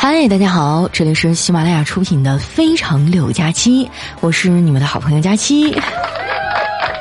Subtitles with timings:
[0.00, 3.84] 嗨，大家好，这里是喜马拉雅出品的《非常六加七》，
[4.20, 5.76] 我是你们的好朋友佳期。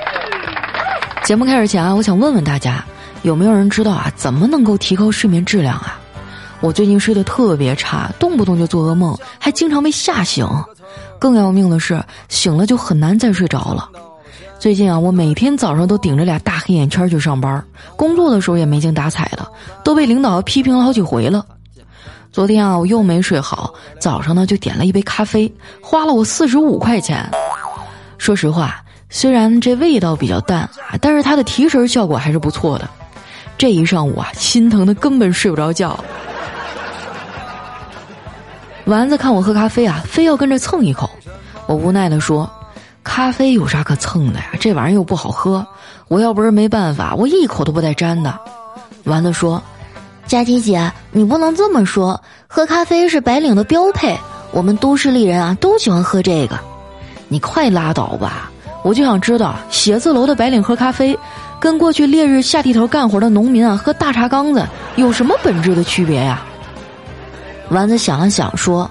[1.23, 2.84] 节目开始前啊，我想问问大家，
[3.21, 6.00] 有没有人知道啊，怎么能够提高睡眠质量啊？
[6.60, 10.48] 我最近睡得特别差，动不动就做噩梦，还经常被吓醒。
[11.20, 13.88] 更要命的是，醒了就很难再睡着了。
[14.57, 17.64] 最近啊，我每天早上都顶着俩大黑眼圈去上班，
[17.95, 19.48] 工作的时候也没精打采的，
[19.84, 21.45] 都被领导批评了好几回了。
[22.38, 25.52] 昨天啊，我又没睡好，早上呢就点了一杯咖啡，
[25.82, 27.28] 花了我四十五块钱。
[28.20, 32.88] 说实话，虽然这味道比较淡啊，但是它的提神效果还是不错的。
[33.58, 36.00] 这一上午啊，心疼的根本睡不着觉。
[38.86, 41.09] 丸子看我喝咖啡啊，非要跟着蹭一口，
[41.66, 42.48] 我无奈的说
[43.04, 44.52] ：“咖啡有啥可蹭的呀？
[44.59, 45.66] 这玩意儿又不好喝，
[46.08, 48.40] 我要不是没办法，我一口都不带沾的。”
[49.06, 49.59] 丸子说。
[50.27, 52.20] 佳琪姐，你不能这么说。
[52.48, 54.17] 喝咖啡是白领的标配，
[54.52, 56.59] 我们都市丽人啊都喜欢喝这个。
[57.30, 58.52] 你快拉倒吧！
[58.83, 61.17] 我就想知道，写字楼的白领喝咖啡，
[61.59, 64.66] 跟过去烈日下地头干活的农民啊喝大茶缸子
[64.98, 66.42] 有什么本质的区别呀？
[67.70, 68.89] 丸子想了想说：“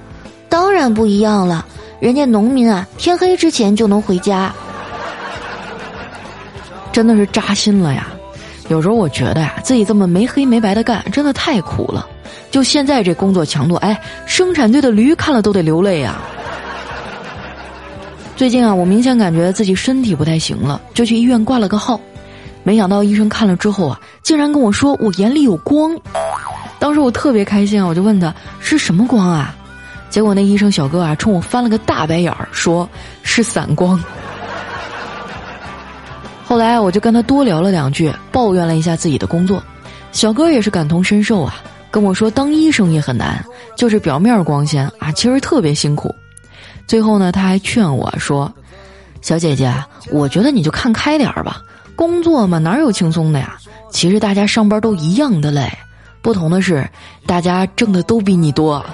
[0.48, 1.64] 当然不一样了，
[2.01, 4.53] 人家农民啊天黑之前就能回家。”
[6.92, 8.07] 真的是扎心了呀！
[8.69, 12.06] 有时候我觉得呀，自己这么没黑没白的干，真的太苦了。
[12.50, 16.17] 就现在这工作强度，哎，生产队的驴看了都得流泪呀。
[18.34, 22.00] 最近啊，我明显感觉自己身体不太行了，就去医院挂了个号。
[22.64, 25.97] 没想到医生看了之后啊，竟然跟我说我眼里有光。
[26.78, 29.55] 当时我特别开心啊，我就问他是什么光啊？
[30.11, 32.89] 结果那医生小哥啊，冲我翻了个大白眼儿，说
[33.23, 34.03] 是散光。
[36.48, 39.61] 后来我就跟他多聊了两句，抱怨了一下自己的工作，
[40.12, 41.56] 小哥也是感同身受啊，
[41.91, 43.44] 跟我说当医生也很难，
[43.77, 46.14] 就是表面光鲜啊，其实特别辛苦。
[46.86, 48.51] 最后呢，他还劝我说
[49.23, 49.74] ：“小姐姐，
[50.12, 51.61] 我觉得你就看开点儿吧，
[51.96, 53.56] 工作嘛哪有轻松的呀？
[53.90, 55.68] 其实大家上班都一样的累，
[56.23, 56.89] 不同的是
[57.27, 58.86] 大家挣的都比你多。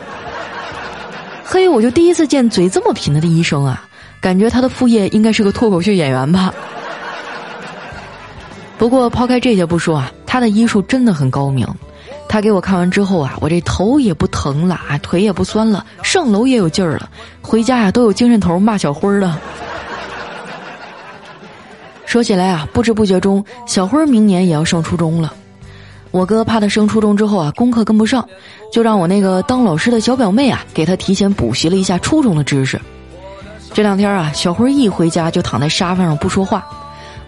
[1.45, 3.85] ”嘿，我就第一次见嘴这么贫的医生啊，
[4.23, 6.55] 感觉他的副业应该是个脱口秀演员吧。
[8.83, 11.65] 不过抛开这些不说啊，他的医术真的很高明。
[12.29, 17.09] 他给我看完之后啊，我这头也不疼了啊，腿也不酸了，上楼也有劲儿了，
[17.41, 19.39] 回家呀都有精神头骂小辉了。
[22.07, 25.33] 说起来啊，不知不觉中，小辉明年也要上初中了。
[26.11, 28.29] 我哥怕他升初中之后啊，功课跟不上，
[28.73, 32.81] 就让我那个当老师的小表妹啊，给他提前补习了一下初中的知识。
[33.73, 36.67] 这两天啊，小辉一回家就躺在沙发上不说话。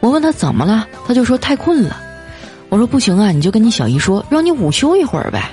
[0.04, 1.96] 我问他怎么了，他就说太困了。
[2.68, 5.50] 我说不行啊，你就跟你小姨说，让你午休一会儿呗。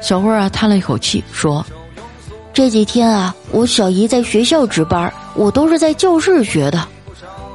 [0.00, 1.66] 小慧啊叹了一口气说
[2.54, 6.86] ：“这几天啊，我小姨在学校值班，我都是在教室学的。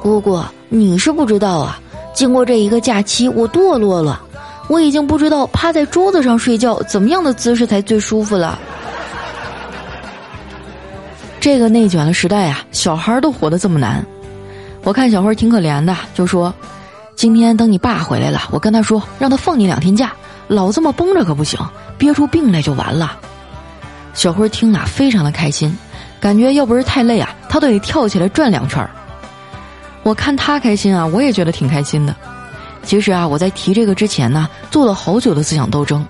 [0.02, 1.80] 姑姑，你是不知道啊，
[2.12, 4.20] 经过这一个假期，我堕落了，
[4.68, 8.58] 我已经不知道趴在桌子上睡觉怎么样的姿势才最舒服了。
[11.40, 14.04] 这个内卷的时代啊，小孩都活得这么难。”
[14.84, 16.54] 我看小辉挺可怜的，就说
[17.16, 20.12] ：“今天等你爸回来了，我跟他说，让他放你两天假，
[20.46, 21.58] 老这么绷着可不行，
[21.96, 23.18] 憋出病来就完了。”
[24.12, 25.74] 小辉听了非常的开心，
[26.20, 28.86] 感觉要不是太累啊，他都得跳起来转两圈
[30.02, 32.14] 我看他开心啊，我也觉得挺开心的。
[32.82, 36.06] 其实啊，我在提这个之前呢，做了好久的思想斗争，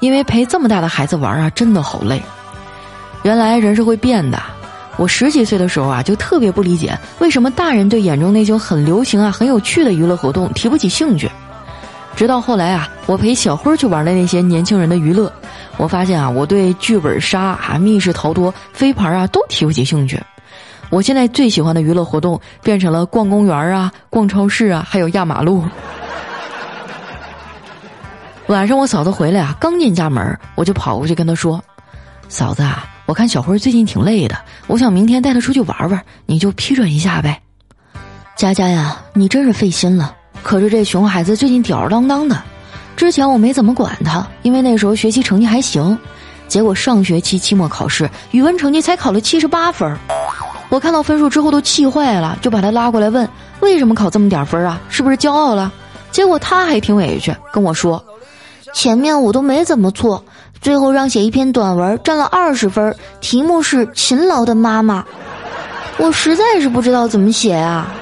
[0.00, 2.22] 因为陪这么大的孩子玩啊，真的好累。
[3.22, 4.42] 原来人是会变的。
[4.96, 11.30] 我十几岁的时候啊，就特别不理解为什么大人对眼中那种很流行啊、很有趣的娱乐活动提不起兴趣。
[12.14, 15.32] 直到后来啊，我陪小辉去玩的那些年轻人的娱乐，
[15.78, 20.16] 我发现啊，我对剧本杀啊、密室逃脱、飞盘啊都提不起兴趣。
[20.90, 25.64] 我现在最喜欢的娱乐活动变成了逛公园啊、逛超市啊，还有压马路。
[28.46, 31.60] 晚上我嫂子回来啊，刚进家门，我就跑过去跟她说
[32.28, 34.36] ：“嫂子啊。”我看小辉最近挺累的，
[34.66, 37.40] 我想明天带他出去玩玩，你就批准一下呗。
[38.34, 40.16] 佳佳呀，你真是费心了。
[40.42, 42.42] 可是这熊孩子最近吊儿郎当的，
[42.96, 45.96] 之前我没怎么管他，因为那时候学习成绩还行。
[46.48, 49.96] 结果上学期期末考试语文成绩才考了七十八分，
[50.68, 53.28] 我看到分数之后都气坏了，就把他拉过来问
[53.60, 54.80] 为什么考这么点分啊？
[54.88, 55.72] 是不是骄傲了？
[56.10, 58.02] 结果他还挺委屈，跟我说，
[58.72, 60.22] 前面我都没怎么错。
[60.64, 65.04] 最后让写一篇短文，占了二十分，题目是“勤劳的妈妈”。
[65.98, 67.92] 我实在是不知道怎么写啊！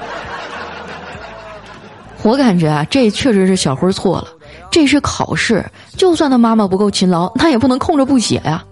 [2.21, 4.29] 我感觉啊，这确实是小辉错了。
[4.71, 8.63] 这是考试，就算他妈妈不够勤劳，那也不能空着不写呀。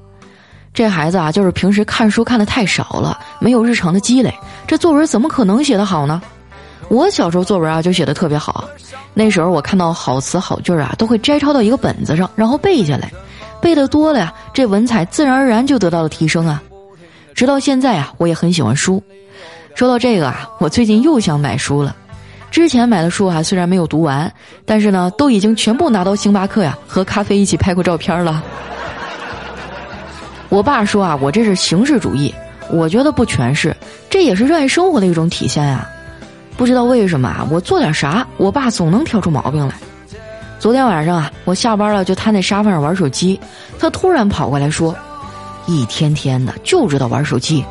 [0.73, 4.33] 这孩子啊，就是平时看书看的太少了，没有日常的积累，
[4.65, 6.21] 这作文怎么可能写得好呢？
[6.87, 8.63] 我小时候作文啊就写的特别好，
[9.13, 13.11] 那时候我看到好词好句啊，都会摘抄到一个本子上，然后背下来，
[13.61, 16.61] 背的多了呀，这文采自然而然就得到了提升啊。
[17.33, 19.01] 直到现在啊，我也很喜欢书。
[19.75, 21.95] 说到这个啊，我最近又想买书了。
[22.49, 24.31] 之前买的书啊，虽然没有读完，
[24.65, 28.43] 但是呢，都已经全部拿到星巴克呀，和咖啡一起拍过照片了。
[30.49, 32.33] 我爸说啊，我这是形式主义，
[32.69, 33.73] 我觉得不全是，
[34.09, 35.87] 这也是热爱生活的一种体现呀。
[36.57, 39.73] 不知道为什么啊，我做点啥，我爸总能挑出毛病来。
[40.61, 43.39] 昨天晚上啊，我下班了就瘫在沙发上玩手机，
[43.79, 44.95] 他突然跑过来说
[45.65, 47.65] ：“一天天的就知道玩手机，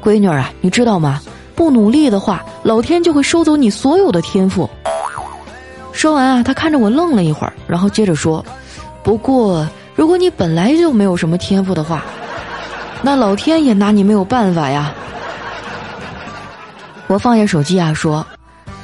[0.00, 1.20] 闺女啊，你知道吗？
[1.56, 4.70] 不努力的话，老天就会收走你所有的天赋。”
[5.90, 8.44] 说完啊，他看着我愣了一会儿，然后接着说
[9.02, 12.04] ：“不过，如果你本来就没有什么天赋的话。”
[13.02, 14.94] 那老天也拿你没有办法呀！
[17.08, 18.24] 我放下手机啊，说：“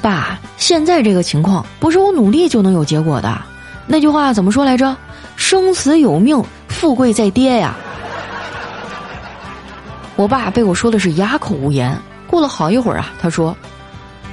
[0.03, 3.41] 爸，现在这个情况不是我努力就能有结果的。
[3.93, 4.97] 那句话怎么说来着？
[5.35, 7.75] 生死有命，富贵在爹呀！”
[10.17, 11.95] 我爸被我说的是哑口无言。
[12.25, 13.55] 过了好一会儿啊，他说：“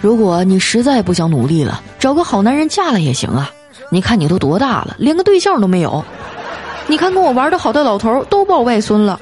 [0.01, 3.51] 如果你实在不想努力了，找个好男人嫁了也行啊。
[3.91, 6.03] 你看你都多大了，连个对象都没有。
[6.87, 9.21] 你看跟我玩的好的老头都抱外孙了。”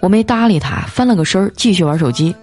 [0.00, 2.34] 我没搭理他，翻了个身继续玩手机。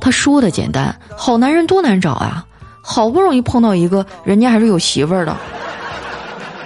[0.00, 2.46] 他说的简单，好男人多难找啊！
[2.80, 5.36] 好不容易碰到一个，人家还是有媳妇儿的。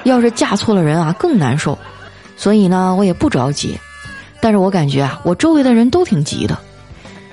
[0.05, 1.77] 要是嫁错了人啊，更难受。
[2.37, 3.79] 所以呢，我也不着急。
[4.41, 6.57] 但是我感觉啊，我周围的人都挺急的。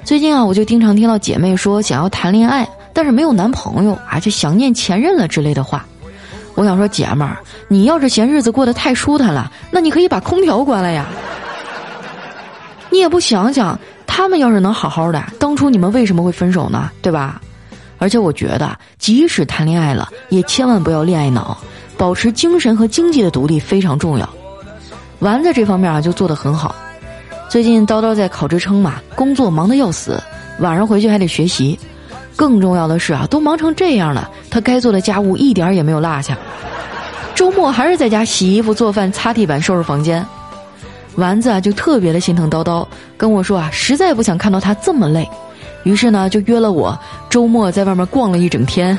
[0.04, 5.86] 最近啊，我就经常听到姐妹说想要谈恋爱，但是没有男朋友啊，就想念前任了之类的话。
[6.56, 7.38] 我想说，姐们儿，
[7.68, 11.06] 你要是嫌日子过得太舒坦了，那你可以把空调关了呀。
[12.90, 16.92] 你也不想想，他们要是能好好的，当初你们为什么会分手呢？
[17.02, 17.42] 对吧？
[17.98, 21.58] 而且我觉得，即使谈恋爱了，也千万不要恋爱脑，
[22.02, 24.28] 保持精神和经济的独立非常重要。
[25.20, 26.76] 丸子这方面啊就做得很好。
[27.48, 30.20] 最近叨叨在考职称嘛，工作忙得要死，
[30.62, 31.78] 晚上回去还得学习。
[32.36, 36.36] 更重要的是啊，都忙成这样了，他该做的家务一点也没有落下。
[37.36, 40.26] 周末还是在家洗衣服、做饭、擦地板、收拾房间。
[41.18, 42.84] 丸子啊，就特别的心疼叨叨，
[43.16, 45.30] 跟我说啊，实在不想看到他这么累，
[45.84, 47.00] 于是呢，就约了我
[47.30, 48.98] 周末在外面逛了一整天。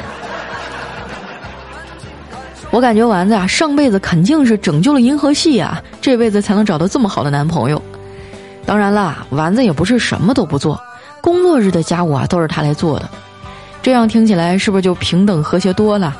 [2.72, 7.80] 我感觉丸子啊，上辈子肯定是拯救了银河系啊，这辈子才能找到这么好的男朋友。
[8.64, 10.80] 当然啦，丸子也不是什么都不做，
[11.20, 13.06] 工作日的家务啊都是他来做的。
[13.82, 16.16] 这样听起来是不是就平等和谐多了？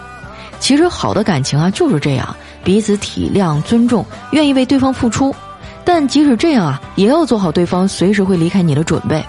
[0.60, 5.34] 其实好的感情啊就是这样，彼此体谅、尊重，愿意为对方付出。
[5.84, 9.25] 但即使这样啊，也要做好对方随时会离开你的准备。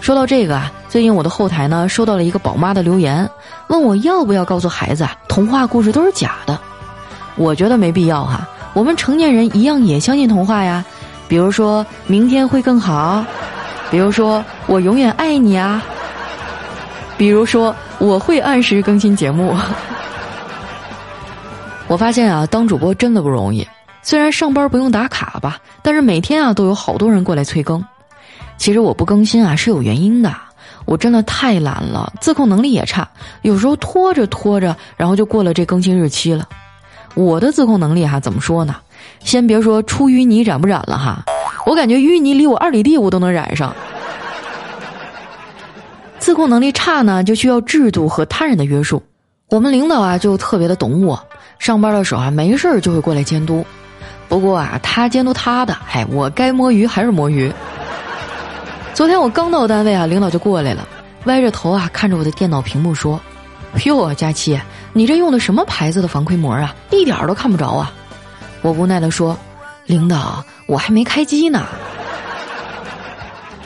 [0.00, 3.30] 说到这个啊，最近我的后台呢收到了一个宝妈的留言，
[3.68, 6.58] 问我要不要告诉孩子啊，童话故事都是假的。
[7.36, 10.84] 我觉得没必要哈，我们成年人一样也相信童话呀。
[11.28, 13.24] 比如说明天会更好，
[13.88, 15.80] 比如说我永远爱你啊，
[17.16, 19.56] 比如说我会按时更新节目。
[21.86, 23.64] 我发现啊，当主播真的不容易。
[24.02, 27.84] 虽然上班不用打卡吧，但是每天啊都有好多人过来催更。
[28.56, 30.34] 其实我不更新啊是有原因的，
[30.90, 33.08] 我真的太懒了，自控能力也差，
[33.42, 36.48] 有时候拖着拖着，然后就过了这更新日期了。
[37.14, 38.74] 我的自控能力哈怎么说呢？
[39.20, 41.24] 先别说出淤泥染不染了哈，
[41.64, 43.72] 我感觉淤泥离我二里地我都能染上。
[46.18, 49.00] 自控能力差呢，就需要制度和他人的约束。
[49.48, 51.24] 我们领导啊就特别的懂我，
[51.60, 53.64] 上班的时候啊没事儿就会过来监督。
[54.28, 57.52] 不过啊，他监督他的，哎，我该摸鱼还是摸鱼。
[58.92, 60.86] 昨天我刚到单位啊，领导就过来了，
[61.24, 63.18] 歪着头啊看着我的电脑屏幕说
[63.86, 64.60] ：“哟，佳期，
[64.92, 66.74] 你这用的什么牌子的防窥膜啊？
[66.90, 67.92] 一点都看不着啊！”
[68.62, 69.36] 我无奈的说
[69.86, 71.66] ：“领导，我还没开机呢。”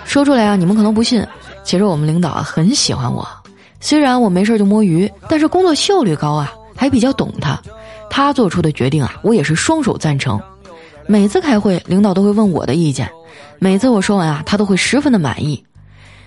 [0.04, 1.26] 说出来啊，你们可能不信，
[1.64, 3.26] 其实我们领导啊很喜欢我，
[3.80, 7.60] 虽然我没事就摸鱼，但是工作效率高啊，还比较懂他，
[8.08, 10.40] 他做出的决定啊，我也是双手赞成。
[11.06, 13.10] 每次开会，领导都会问我的意见，
[13.58, 15.64] 每次我说完啊，他都会十分的满意。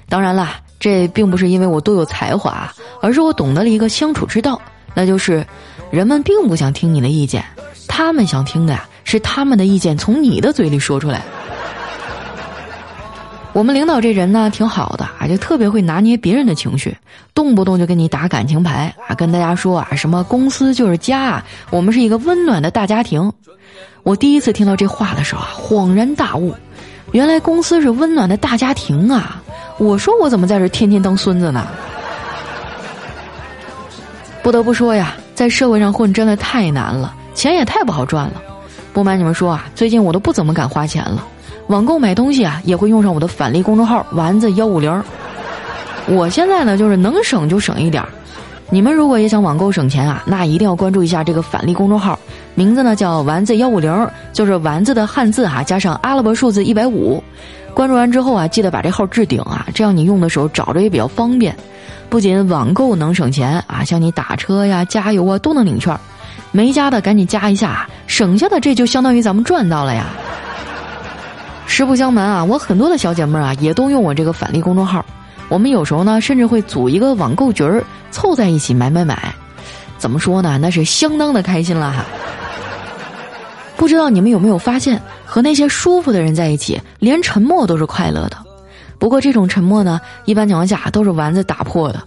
[0.10, 2.72] 当然啦，这并不是因为我多有才华，
[3.02, 4.60] 而是我懂得了一个相处之道，
[4.94, 5.46] 那就是
[5.92, 7.44] 人们并不想听你的意见，
[7.88, 11.22] 他们想听的呀是他们的意见从你的嘴里说出来。
[13.54, 16.96] 我们领导这人呢挺好的啊，就特别会拿捏别人的情绪，
[17.34, 23.34] 动不动就跟你打感情牌啊，跟大家说啊什么公司就是家，我们是一个温暖的大家庭。
[24.04, 26.54] 我第一次听到这话的时候啊，恍然大悟，
[27.12, 29.42] 原来公司是温暖的大家庭啊！
[29.78, 31.68] 我说我怎么在这天天当孙子呢？
[34.44, 38.42] 不得不说呀，在社会上混真的太难了，钱也太不好赚了。
[38.94, 41.26] 不瞒你们说啊，最近我都不怎么敢花钱了，
[41.68, 45.04] 网购买东西啊也会用上我的返利公众号“丸子幺五零”。
[46.08, 48.10] 我现在呢就是能省就省一点儿。
[48.70, 52.20] 你们如果也想网购省钱啊，那一定要关注一下这个返利公众号，
[52.54, 57.24] 名字呢叫“丸子幺五零”，就是丸子的汉字哈加上阿拉伯数字一百五。
[57.74, 61.56] 关注完之后啊，记得把这号置顶啊，这样你用的时候找着也比较方便。
[62.10, 65.98] 不仅网购能省钱啊，像你打车呀、加油啊都能领券。
[66.52, 70.08] 没加的赶紧加一下，省下的这就相当于咱们赚到了呀。
[71.68, 75.06] 实不相瞒啊，我很多的小姐妹啊也都用我这个返利公众号。
[75.50, 79.34] 我们有时候呢，甚至会组一个网购局儿，凑在一起买买买。
[79.98, 80.58] 怎么说呢？
[80.62, 82.06] 那是相当的开心了哈。
[83.76, 85.02] 不知道你们有没有发现？
[85.26, 88.38] 和那些舒服的人在一起，连沉默都是快乐的。
[88.98, 92.02] 不过这种沉默呢，一般情况下都是丸子打破的，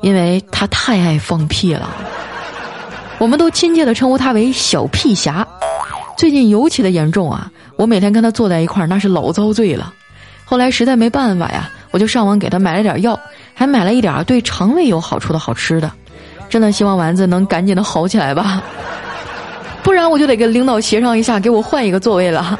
[0.00, 1.90] 因为他太爱放屁了。
[3.18, 5.46] 我们都亲切的称呼他为“小屁侠”。
[6.16, 7.50] 最近尤其的严重啊！
[7.76, 9.92] 我每天跟他坐在一块儿，那是老遭罪了。
[10.44, 13.18] 后来实在没办法呀，我就上网给他买了点药，
[13.54, 15.90] 还买了一点对肠胃有好处的好吃的。
[16.48, 18.62] 真的希望丸子能赶紧的好起来吧。
[19.82, 22.58] 不然我就得跟领导协商一下，给我换一个座位了。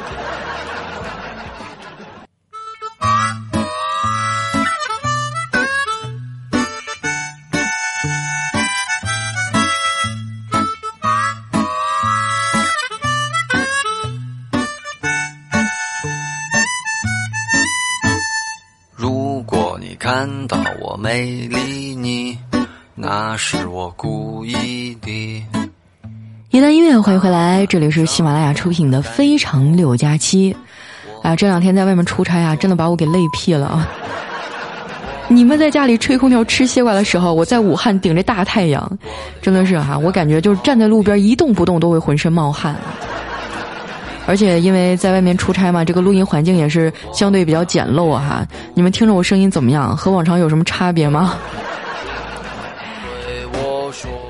[27.01, 30.53] 欢迎回来，这里是喜马拉雅出品的《非常六加七》。
[31.21, 33.87] 啊，这两天在外面出差啊，真的把我给累屁了！
[35.29, 38.97] 你们在家里吹空调吃西瓜的时候，我在武汉顶着大太阳，
[39.41, 42.75] 真的是哈，我感觉就是站在路边一动不动都会浑身冒汗。
[44.25, 48.45] 而且因为在外面出差嘛，这个录音环境也是相对比较简陋哈。
[48.73, 49.95] 你们听着我声音怎么样？
[49.95, 51.35] 和往常有什么差别吗？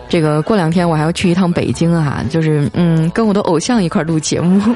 [0.09, 4.59] 这个过两天我还要去一趟北京啊，就是嗯，跟我的偶像一块录节目。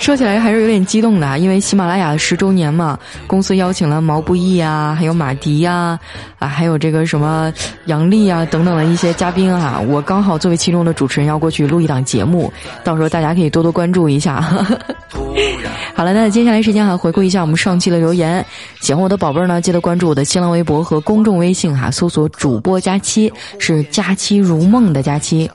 [0.00, 5.98] 说起来还是有点激动的，因为喜马拉雅十周年嘛，公司邀请了毛不易啊，还有马迪呀，
[6.38, 7.52] 啊，还有这个什么
[7.84, 12.50] 杨笠啊等等的一些嘉宾啊，我刚好作为其中的主持人要过去录一档节目，
[12.82, 14.40] 到时候大家可以多多关注一下。
[15.94, 18.44] 好了，那接下来时间哈，回顾一下我们上期的留言。
[18.80, 25.50] 喜欢我的宝贝儿呢，记得关注我的新浪微博和公众微信哈，搜索主播佳期，是佳期如梦的假期。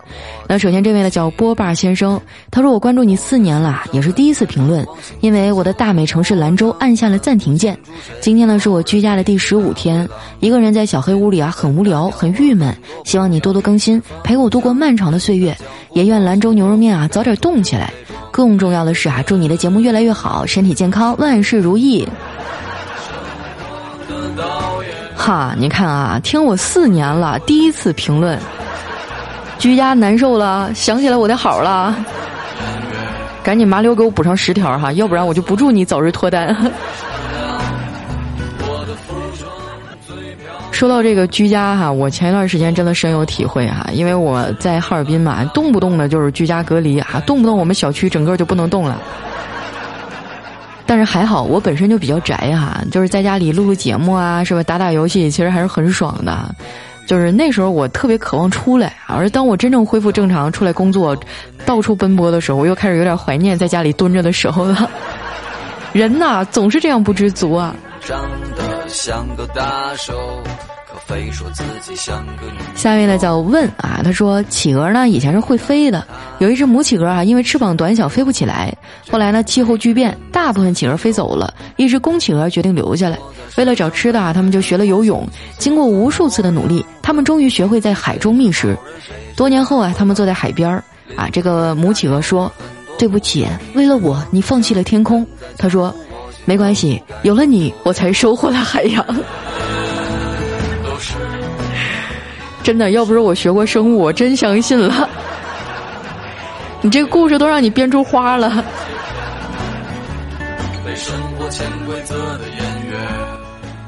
[0.47, 4.85] 那首先这位呢叫波霸先生，他说我关注你四年了，也是第一次评论，
[5.21, 7.77] 因为我的大美城市兰州按下了暂停键。
[8.21, 10.07] 今天呢是我居家的第十五天，
[10.39, 12.75] 一个人在小黑屋里啊，很无聊，很郁闷。
[13.03, 15.55] 希望你多多更新，陪我度过漫长的岁月，
[15.93, 17.91] 也愿兰州牛肉面啊早点动起来。
[18.31, 22.07] 更重要的是啊，祝你的节目越来越好，身体健康，万事如意。
[25.15, 28.37] 哈，你看啊，听我四年了，第一次评论。
[29.57, 31.95] 居家难受了，想起来我的好了，
[33.43, 36.55] 赶紧麻溜给我补上十条哈，要不然我就不祝你早日脱单。
[40.71, 49.01] 说到这个居家哈，我前一段时间真的深有体会哈，因为我在哈尔滨嘛，动不动的就是居家隔离啊，动不动我们小区整个就不能动了。
[50.85, 54.61] 但是还好，我本身就比较宅哈，就是在家里录录节目啊，是吧？
[54.63, 56.53] 打打游戏，其实还是很爽的。
[57.05, 61.15] 就是那时候我特别渴望出来，而当我真正恢复正常出来工作，
[61.65, 64.89] 到处奔波的时候，我又开始有点怀念在家里蹲着的时候了。
[65.93, 67.75] 人呐，总是这样不知足啊。
[68.01, 70.13] 长得像个大手。
[71.07, 72.57] 非说自己像个女。
[72.75, 76.05] 下面呢叫问啊，他说企鹅呢以前是会飞的，
[76.39, 78.75] 有一只母企鹅啊，因为翅膀短小飞不起来，
[79.11, 83.17] 后来呢气候巨变，大部分企鹅飞走了，一只公企鹅决定留下来。
[83.57, 85.27] 为了找吃的啊，他们就学了游泳。
[85.57, 88.77] 经过无数次的努力，他们终于学会在海中觅食。
[89.35, 90.83] 多年后啊，他们坐在海边儿
[91.15, 92.51] 啊，这个母企鹅说
[92.97, 95.25] ：“对不起，为了我，你放弃了天空。”
[95.57, 95.93] 他说
[96.45, 99.05] ：“没关系，有了你，我才收获了海洋。”
[102.65, 105.07] 真的，要不是我学过生物，我真相信了。
[106.81, 108.65] 你这个故事都让你编出花了。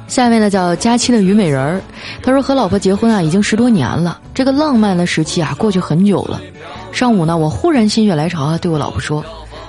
[0.07, 1.81] 下面呢叫佳期的虞美人儿，
[2.22, 6.39] 他说和老婆结婚啊已经十多年了，这个浪漫的时期啊过去很久了。
[6.91, 9.25] 上午呢，我忽然心血来潮啊对我老婆说：“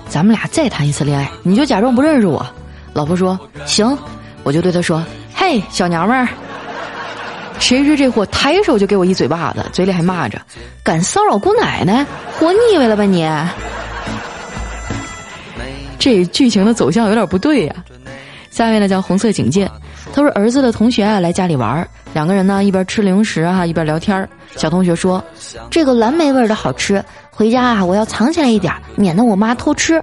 [0.06, 2.46] 咱们俩再谈一次恋爱，你就假装不认识我。”
[2.92, 3.96] 老婆说：“行。”
[4.44, 5.02] 我就对他说
[5.34, 6.28] ：“嘿，小娘们儿。”
[7.58, 10.40] 谁知这货抬手就给我一嘴巴子，嘴里还骂着
[10.82, 12.06] ：“敢骚扰姑奶奶，
[12.38, 13.28] 活腻歪了吧你！”
[15.98, 17.74] 这剧情的走向有点不对呀。
[18.50, 19.70] 下面呢叫红色警戒，
[20.12, 25.22] 他说儿子的同学啊来家里玩，两个人呢一边吃零食啊一边聊天小同学说
[25.70, 30.02] ：“这个蓝莓味的好吃，回家啊我要藏起来一点，免得我妈偷吃。”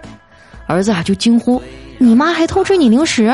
[0.68, 1.62] 儿子啊就惊呼
[1.98, 3.34] ：“你妈还偷吃你零食？”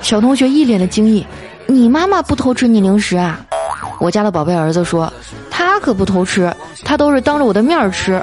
[0.00, 1.26] 小同学一脸的惊异。
[1.66, 3.40] 你妈妈不偷吃你零食啊？
[4.00, 5.12] 我家的宝贝儿子说，
[5.50, 6.52] 他可不偷吃，
[6.84, 8.20] 他都是当着我的面吃。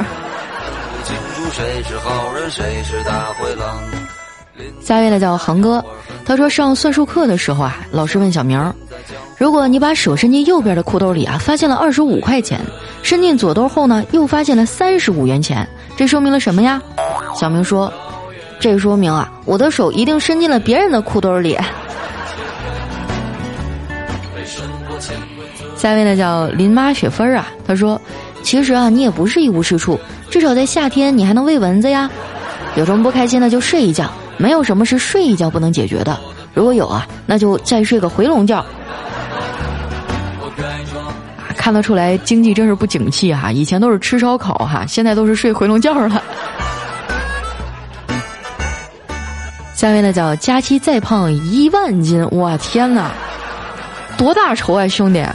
[4.81, 5.83] 下一位呢叫航哥，
[6.25, 8.73] 他说上算术课的时候啊，老师问小明，
[9.37, 12.59] 如果你把手伸进右边的裤兜里啊，发现了二十五块钱，
[13.01, 16.81] 伸进左兜后呢，又发现了三十五元钱，这说明了什么呀？
[17.35, 17.91] 小明说，
[18.59, 21.57] 这说明啊，我的手一定伸进了别人的裤兜里。
[25.81, 27.99] 下一位呢叫林妈雪芬儿啊，她说
[28.43, 32.07] ：“其实啊，你也不是一无是处，至少在夏天你还能喂蚊子呀。
[32.75, 34.07] 有什么不开心的就睡一觉，
[34.37, 36.15] 没有什么是睡一觉不能解决的。
[36.53, 38.63] 如果有啊，那就再睡个回笼觉。”
[41.57, 46.21] 看得出来经济真是不景气哈，以前都是吃烧烤哈，现在都是睡回笼觉了。
[49.73, 53.09] 下一位呢叫佳期再胖一万斤，我天哪，
[54.15, 55.25] 多大仇啊兄弟！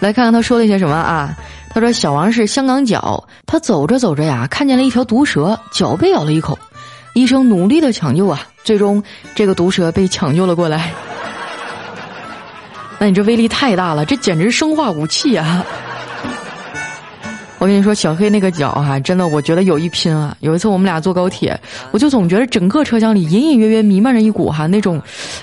[0.00, 1.36] 来看看他说了一些什么啊？
[1.72, 6.58] 他说：“小王是香港脚，他走着走着呀，看见了一条毒蛇，脚被咬了一口，
[7.14, 9.00] 医生努力的抢救啊，最终
[9.36, 10.90] 这个毒蛇被抢救了过来。
[12.98, 15.64] 那你这威力太大了，这简直生化武器啊！
[17.58, 20.36] 我跟你说，小黑那个脚哈，真的，我觉得有一拼啊。
[20.40, 21.56] 有一次我们俩坐高铁，
[21.92, 25.00] 我就总觉得整个车厢里隐隐约约弥漫着一股哈那种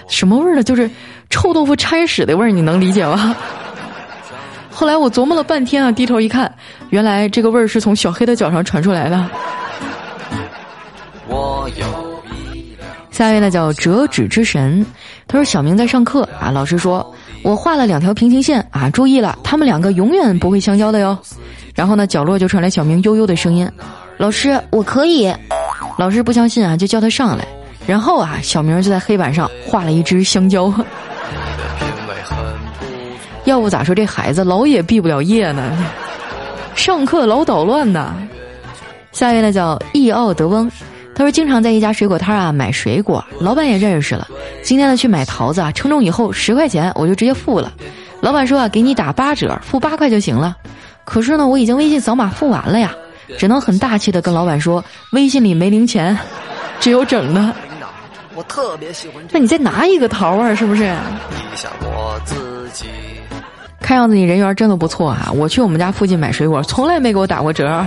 [0.10, 0.64] 什么味儿呢？
[0.64, 0.92] 就是
[1.30, 3.34] 臭豆腐掺屎的味儿，你能理解吗？”
[4.78, 6.54] 后来我琢磨了半天啊，低头一看，
[6.92, 9.28] 原来这个味儿是从小黑的脚上传出来的。
[11.28, 12.22] 我有
[13.10, 14.86] 下一位呢叫折纸之神，
[15.26, 17.12] 他说小明在上课啊，老师说
[17.42, 21.18] 我画了两条平行线啊，注意了，他们两个永远不会相交的哟。
[21.74, 23.68] 然后呢，角落就传来小明悠悠的声音
[24.18, 25.34] ：“老师，我可以。”
[25.98, 27.48] 老师不相信啊，就叫他上来。
[27.88, 32.38] 然后啊，小明就在黑板上画了一只香蕉的品味很。
[33.48, 35.72] 要不咋说这孩子老也毕不了业呢？
[36.76, 38.14] 上课老捣乱呢。
[39.14, 40.70] 下一位呢叫易奥德翁，
[41.16, 44.28] 他说经常在一家水果摊啊买水果，老板也认识了。
[44.64, 47.72] 今天呢去买桃子啊，称重以后十块钱我就直接付了。
[48.20, 50.58] 老板说啊给你打八折，付八块就行了。
[51.06, 52.94] 可是呢我已经微信扫码付完了呀，
[53.38, 54.84] 只能很大气的跟老板说
[55.14, 56.20] 微信里没零钱，
[56.82, 57.56] 只有整的。
[58.36, 59.24] 我特别喜欢。
[59.32, 60.84] 那你再拿一个桃啊，是不是？
[60.84, 62.86] 一下我自己。
[63.80, 65.32] 看样子你人缘真的不错啊！
[65.34, 67.86] 我去我们家附近买水果，从来没给我打过折。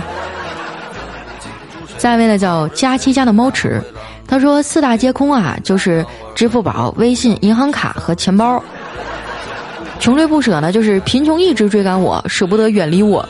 [1.97, 3.79] 下一位呢叫佳期家的猫池，
[4.27, 8.63] 他说四大皆空啊，就是支付宝、微信、银行卡和钱包。
[9.99, 13.23] 穷追不舍呢，就是贫穷一直追赶我，舍不得远离我。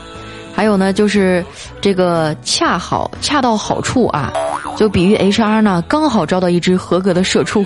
[0.55, 1.43] 还有呢，就是
[1.81, 4.31] 这个恰好恰到好处啊，
[4.77, 7.65] 就比喻 HR 呢刚好招到一只合格的社畜。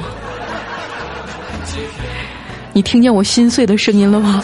[2.74, 4.44] 你听见我心碎的声音了吗？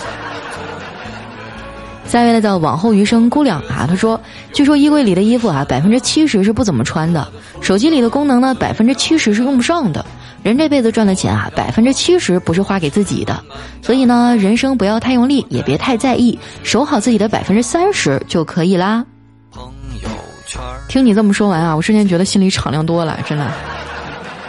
[2.11, 4.19] 下一位呢叫往后余生姑娘啊，她说
[4.51, 7.25] ：“据说衣柜里的衣服啊，百分之七十是不怎么穿的；
[7.61, 10.05] 手机里的功能呢，百分之七十是用不上的。
[10.43, 13.41] 人这辈子赚的钱啊，百分之七十不是花给自己的。
[13.81, 19.05] 所以呢，人生不要太用力，也别太在意，守好自己的百分之三十就可以啦。”
[19.49, 19.63] 朋
[20.03, 20.09] 友
[20.45, 23.49] 圈，听你这么说完啊，我瞬间觉得心里敞亮多了，真的。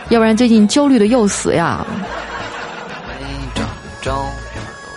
[0.08, 1.86] 要不然最近焦虑的要死呀。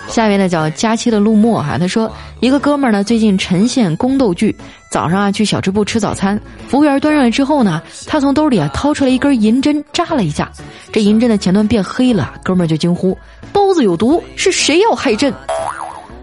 [0.07, 4.55] 下一位呢叫佳期的陆墨哈，他说一个哥们儿呢最近呈现宫斗剧，
[4.89, 6.39] 早上啊去小吃部吃早餐，
[6.69, 10.49] 服务员端上来之后呢，他从兜里啊掏出来一根银针扎了一下，
[10.91, 13.17] 这银针的前端变黑了，哥们儿就惊呼：
[13.51, 15.33] 包子有毒，是谁要害朕？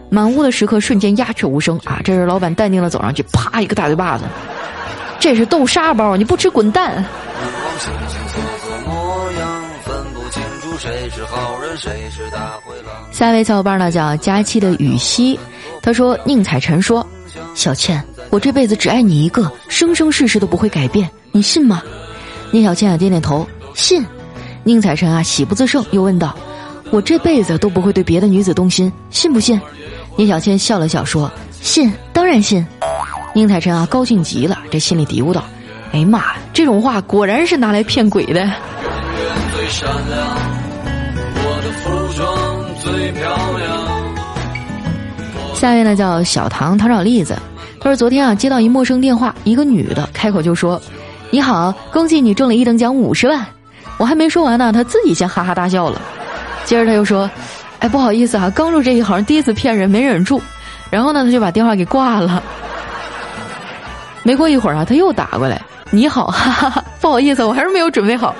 [0.09, 2.01] 满屋的食客瞬间鸦雀无声啊！
[2.05, 4.25] 这时老板淡定的走上去，啪一个大嘴巴子，
[5.19, 7.05] 这是豆沙包，你不吃滚蛋！
[10.83, 12.93] 谁是好人，谁是大灰狼？
[13.13, 15.39] 下一位小伙伴呢叫佳期的雨熙，
[15.81, 17.07] 他说宁采臣说
[17.55, 21.81] ：“小倩，我这辈子只爱你一个，生生世世都不会改变，你信吗？”
[22.51, 24.05] 聂小倩啊点点头，信。
[24.65, 26.37] 宁采臣啊喜不自胜，又问道
[26.91, 29.61] ：“我这辈子都不会对别的女子动心，信不信？”
[30.19, 31.31] 聂小倩笑了笑说
[31.63, 32.67] ：“信，当然信。”
[33.35, 35.45] 宁采臣啊高兴极了，这心里嘀咕道
[35.95, 38.51] ：“哎呀妈呀，这种话果然是拿来骗鬼的。
[42.83, 43.23] 最漂
[43.59, 43.79] 亮
[45.55, 47.37] 下一位呢叫小唐他找栗子，
[47.81, 50.83] 他说昨天啊接到一陌生电话，一个女的开口就说
[51.31, 53.47] ：“你好，恭喜你中了一等奖五十万。”
[53.99, 56.03] 我还没说完呢，他自己先哈哈大笑了。
[56.65, 57.31] 接着他又说
[57.79, 60.43] ：“哎，不好意思啊，刚入这一行，第一次骗人，没忍住。”
[60.91, 62.43] 然后呢，他就把电话给挂了。
[64.25, 68.35] 没过一会儿啊，他又打过来：“你好，哈哈哈，不好意思，我还是没有准备好。”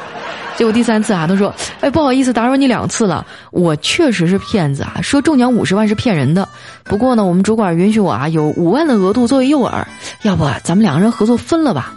[0.59, 3.27] 结果第三次啊，他说：“哎，不好意思，打扰你两次了。
[3.51, 6.49] 我确实是骗子啊，说中奖五十万是骗人的。
[6.85, 9.85] 不过呢，我们主管允许我啊，有五万的额度作为诱饵。
[10.23, 11.93] 要不咱们两个人合作分了吧？”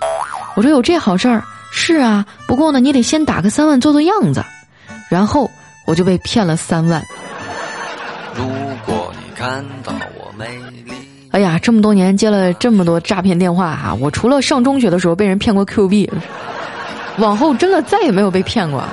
[0.57, 1.43] 我说：“有这好事儿？
[1.71, 4.43] 是啊，不过呢，你得先打个三万做做样子。”
[5.07, 5.51] 然后
[5.85, 7.03] 我就被骗了三万。
[8.33, 8.43] 如
[8.87, 10.47] 果你看到我美
[10.83, 10.93] 丽，
[11.29, 16.11] 哎呀，这么多年接了这么多诈骗电话啊，我除了上中学的时候被人骗过 Q 币。
[17.17, 18.83] 往后真的再也没有被骗过。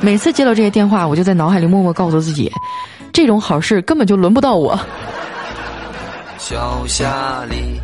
[0.00, 2.50] 每次接到这些电话，我就在脑海里默默告诉自己，
[3.12, 4.78] 这种好事根本就轮不到我。
[6.38, 7.80] 小夏里，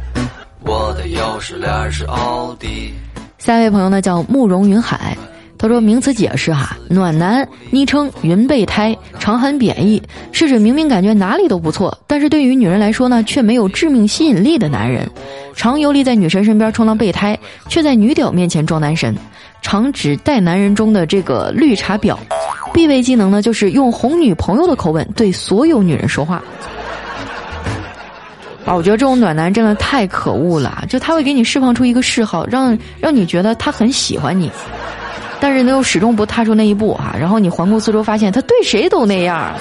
[0.61, 2.92] 我的钥匙链是奥迪。
[3.38, 5.16] 下一位朋友呢叫慕容云海。
[5.59, 15.09] 他说：“名词解释哈，暖男，昵称云备胎，常含贬义，是指明明感觉哪里都不错，但是对于女人来说呢，却没有致命吸引力的男人，
[15.55, 19.14] 常游离在女神身边充当备胎，却在女屌面前装男神，
[19.62, 22.18] 常指带男人中的这个绿茶婊，
[22.75, 26.42] 必备技能呢就是用哄女朋友的口吻对所有女人说话。
[28.66, 34.51] 啊，我觉得这种暖男真的太可恶了，就他会给你释放出一个嗜好，让让你觉得他很喜欢你。”
[35.40, 37.16] 但是呢，又始终不踏出那一步啊！
[37.18, 39.53] 然后你环顾四周，发现他对谁都那样。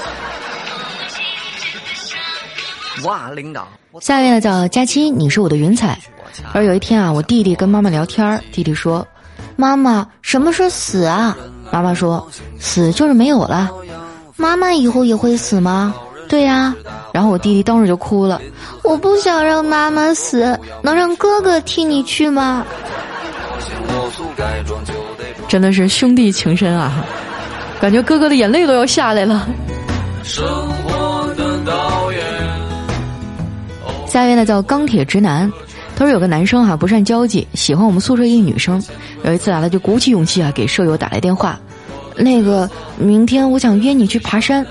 [3.03, 3.67] 哇，领导！
[3.99, 5.97] 下一位呢叫佳期，你是我的云彩。
[6.53, 9.05] 而有一天啊，我弟弟跟妈妈聊天弟弟说
[9.55, 11.35] ：“妈妈，什么是死啊？”
[11.71, 12.27] 妈妈说
[12.59, 13.69] ：“死就是没有了。”
[14.37, 15.93] 妈妈以后也会死吗？
[16.27, 16.75] 对呀。
[17.13, 18.41] 然后我弟弟当时就哭了
[18.83, 22.65] ：“我不想让妈妈死，能让哥哥替你去吗？”
[25.47, 27.05] 真的是兄弟情深啊，
[27.81, 29.45] 感觉哥哥的眼泪都要下来了。
[34.07, 35.51] 下一位呢叫钢铁直男，
[36.01, 38.83] 他说有个男生哈不善交际，喜欢我们宿舍一女生。
[39.23, 41.59] 有一次啊，他就鼓起勇气啊给舍友打来电话，
[42.15, 44.65] 那个明天我想约你去爬山。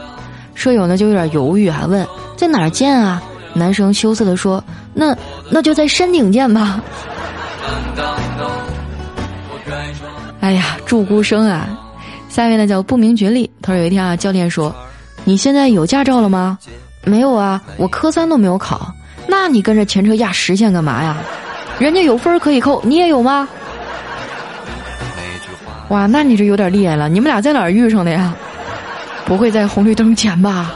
[0.57, 2.05] 舍友呢就有点犹豫啊，问
[2.37, 3.23] 在哪儿见啊？
[3.55, 4.61] 男生羞涩的说，
[4.93, 5.17] 那
[5.49, 6.83] 那就在山顶见吧。
[10.41, 11.69] 哎呀，祝孤生啊！
[12.29, 13.49] 下一位呢叫不明觉厉。
[13.63, 14.75] 他说有一天啊，教练说
[15.23, 16.59] ：“你现在有驾照了吗
[17.07, 18.93] ？”“没有啊，我科三都没有考。
[19.31, 21.17] ”“那你跟着前车压实线干嘛呀？
[21.79, 23.49] 人家有分可以扣，你也有吗？”
[25.89, 27.09] 哇，那你这有点厉害了。
[27.09, 28.35] 你们俩在哪儿遇上的呀？
[29.25, 30.73] 不会在红绿灯前吧？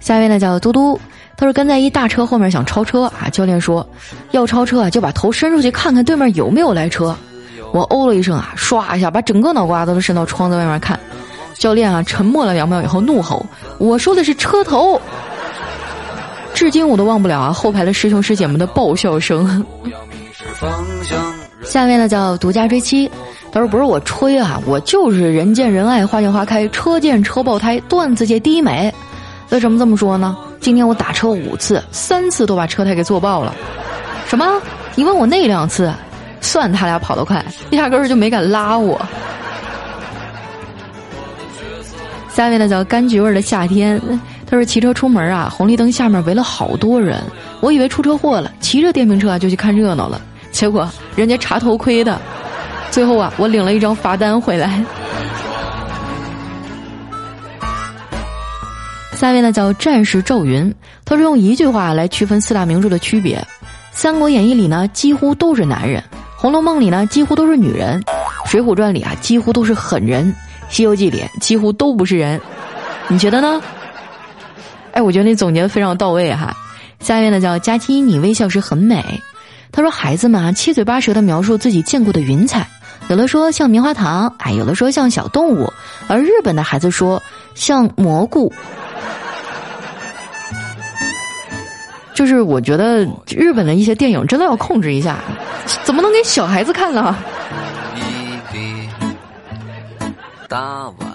[0.00, 1.00] 下一位呢叫嘟嘟。
[1.36, 3.86] 他说跟在一大车后面想超车啊，教练说
[4.30, 7.16] 要超车啊，就把头伸出去看看对面有没有来车。
[7.72, 10.98] 我哦了一声啊，唰一下把整个脑瓜子都伸到窗子外面看。
[11.58, 13.44] 教练啊沉默了两秒以后怒吼
[13.78, 15.00] ：“我说的是车头。”
[16.54, 19.64] 至今我都忘不了啊后排的师兄师姐们的爆笑声。
[21.62, 23.10] 下面呢叫独家追妻，
[23.50, 28.92] 他说不是我吹啊，我就是人见人爱花见花开，车见车爆胎，段子界第一美。
[29.50, 30.36] 为什么这么说呢？
[30.60, 33.54] 今天我打车五次，三次都把车胎给坐爆了。
[34.26, 34.60] 什么？
[34.94, 35.92] 你问我那两次？
[36.40, 39.00] 算他俩跑得快，压根儿就没敢拉我。
[42.34, 44.00] 下面呢叫柑橘味的夏天，
[44.44, 47.22] 他说骑车出门啊，红绿灯下面围了好多人，
[47.60, 50.20] 我以为出车祸了，骑着电瓶车啊就去看热闹了，
[50.50, 52.20] 结果人家查头盔的，
[52.90, 54.84] 最后啊，我领了一张罚单回来。
[59.14, 63.38] 下面呢叫战士赵云，他是用一句话来区分四大名著的区别：
[63.92, 66.02] 《三国演义》里呢几乎都是男人，
[66.36, 68.02] 《红楼梦》里呢几乎都是女人，
[68.50, 70.32] 《水浒传》里啊几乎都是狠人，
[70.68, 72.40] 《西游记》里几乎都不是人。
[73.08, 73.60] 你觉得呢？
[74.92, 76.56] 哎，我觉得你总结的非常到位哈。
[77.00, 79.04] 下面呢叫佳期，你微笑时很美。
[79.72, 82.66] 他说孩子们啊七嘴八舌的描述自己见过的云彩，
[83.08, 85.72] 有的说像棉花糖，哎，有的说像小动物，
[86.06, 87.22] 而日本的孩子说
[87.54, 88.52] 像蘑菇。
[92.14, 95.18] 就是我觉得日本的一些电影真的要控制一下，
[95.82, 97.16] 怎么能给小孩子看呢？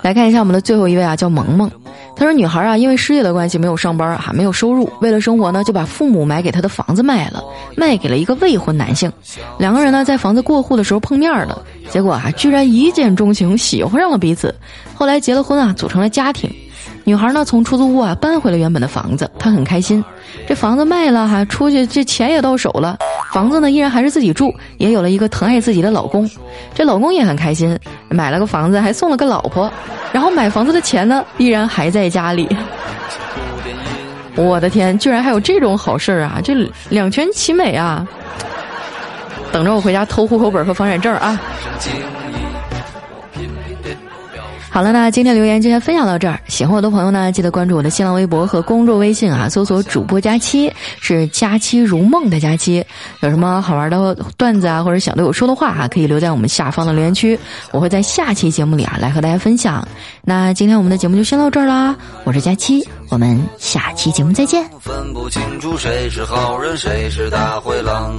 [0.01, 1.69] 来看一下我们的最后一位啊，叫萌萌。
[2.15, 7.43] 她说女孩啊，因为失业的关系没有上班哈，没有收入，为了生活呢，就把父母买给她的房子卖了，
[7.77, 9.11] 卖给了一个未婚男性。
[9.57, 14.53] 两个人呢，在房子过户的时候碰面了，结果啊，居然一见钟情，喜欢上了彼此。
[14.93, 16.49] 后来结了婚啊，组成了家庭。
[17.05, 20.03] 女孩呢，从出租屋啊搬回了原本的房子，她很开心。
[20.47, 22.97] 这房子卖了哈，出去这钱也到手了，
[23.31, 26.29] 房子呢依然还是自己住，也有了一个疼爱自己的老公。
[26.73, 27.77] 这老公也很开心，
[28.09, 29.71] 买了个房子，还送了个老婆。
[30.11, 32.47] 然后买房子的钱呢，依然还在家里。
[34.35, 36.39] 我的天，居然还有这种好事儿啊！
[36.43, 36.55] 这
[36.89, 38.07] 两全其美啊！
[39.51, 41.39] 等着我回家偷户口本和房产证啊！
[44.71, 46.39] 好了，那今天留言就先分享到这儿。
[46.47, 52.85] 喜欢我的朋友呢，记得关注我的新浪微博和公众微信啊，搜索“主播佳期”，是“佳期如梦”的佳期。
[53.21, 57.37] 有什么好玩的段子啊，或者想对我说的话啊，可以留在我们下方的留言区，
[57.71, 59.85] 我会在下期节目里啊来和大家分享。
[60.23, 64.63] 那今天我们的节目就先到这儿啦，我是佳期，我们下期节目再见。
[64.79, 68.17] 分不清楚谁是好人，谁是大灰狼。